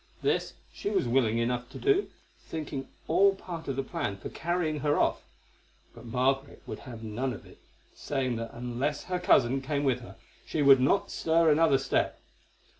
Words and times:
This 0.23 0.53
she 0.73 0.89
was 0.89 1.07
willing 1.07 1.37
enough 1.37 1.69
to 1.69 1.77
do, 1.77 2.09
thinking 2.47 2.79
it 2.79 2.87
all 3.07 3.35
part 3.35 3.67
of 3.67 3.75
the 3.75 3.83
plan 3.83 4.17
for 4.17 4.29
her 4.29 4.35
carrying 4.35 4.83
off; 4.83 5.23
but 5.93 6.07
Margaret 6.07 6.63
would 6.65 6.79
have 6.79 7.03
none 7.03 7.33
of 7.33 7.45
it, 7.45 7.59
saying 7.93 8.35
that 8.37 8.49
unless 8.51 9.03
her 9.03 9.19
cousin 9.19 9.61
came 9.61 9.83
with 9.83 9.99
her 9.99 10.15
she 10.43 10.63
would 10.63 10.79
not 10.79 11.11
stir 11.11 11.51
another 11.51 11.77
step. 11.77 12.19